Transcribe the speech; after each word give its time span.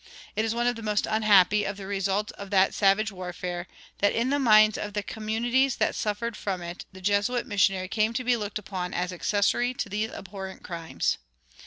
It 0.35 0.43
is 0.43 0.55
one 0.55 0.65
of 0.65 0.75
the 0.75 0.81
most 0.81 1.05
unhappy 1.07 1.63
of 1.63 1.77
the 1.77 1.85
results 1.85 2.31
of 2.31 2.49
that 2.49 2.73
savage 2.73 3.11
warfare 3.11 3.67
that 3.99 4.13
in 4.13 4.31
the 4.31 4.39
minds 4.39 4.75
of 4.75 4.93
the 4.93 5.03
communities 5.03 5.75
that 5.75 5.93
suffered 5.93 6.35
from 6.35 6.63
it 6.63 6.85
the 6.91 7.01
Jesuit 7.01 7.45
missionary 7.45 7.87
came 7.87 8.11
to 8.13 8.23
be 8.23 8.35
looked 8.35 8.57
upon 8.57 8.95
as 8.95 9.13
accessory 9.13 9.75
to 9.75 9.89
these 9.89 10.09
abhorrent 10.09 10.63
crimes. 10.63 11.19